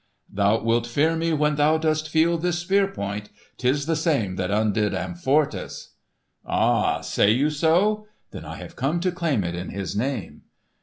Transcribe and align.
"Thou 0.33 0.63
wilt 0.63 0.87
fear 0.87 1.15
me 1.15 1.31
when 1.31 1.57
thou 1.57 1.77
dost 1.77 2.09
feel 2.09 2.35
this 2.39 2.57
spear 2.57 2.87
point! 2.87 3.29
'Tis 3.57 3.85
the 3.85 3.95
same 3.95 4.35
that 4.35 4.49
undid 4.49 4.93
Amfortas." 4.95 5.89
"Ha! 6.43 7.01
say 7.01 7.29
you 7.29 7.51
so? 7.51 8.07
Then 8.31 8.43
I 8.43 8.55
have 8.55 8.75
come 8.75 8.99
to 9.01 9.11
claim 9.11 9.43
it 9.43 9.53
in 9.53 9.69
his 9.69 9.95
name." 9.95 10.41